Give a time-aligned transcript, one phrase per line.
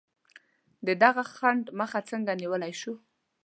[0.87, 2.93] د دغه خنډ مخه څنګه نیولای شو؟